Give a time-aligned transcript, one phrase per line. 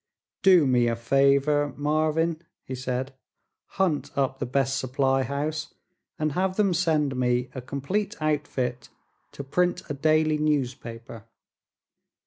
[0.41, 3.13] "Do me a favor, Marvin," he said.
[3.77, 5.75] "Hunt up the best supply house
[6.17, 8.89] and have them send me a complete outfit
[9.33, 11.25] to print a daily newspaper.